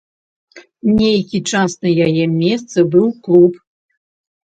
[0.99, 3.53] Нейкі час на яе месцы быў клуб.